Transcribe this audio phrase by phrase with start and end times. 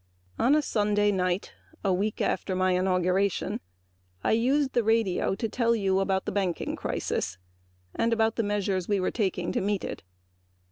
[0.39, 1.53] On a Sunday night
[1.83, 3.59] a week after my inauguration
[4.23, 7.37] I used the radio to tell you about the banking crisis
[7.93, 10.01] and the measures we were taking to meet it.